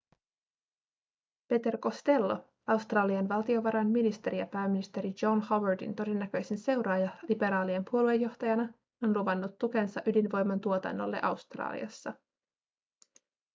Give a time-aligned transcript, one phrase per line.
[1.47, 10.01] peter costello australian valtiovarainministeri ja pääministeri john howardin todennäköisin seuraaja liberaalien puoluejohtajana on luvannut tukensa
[10.05, 12.13] ydinvoiman tuotannolle australiassa